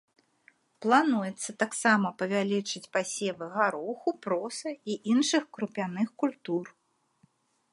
[0.83, 6.65] Плануецца таксама павялічыць пасевы гароху, проса і іншых крупяных культур.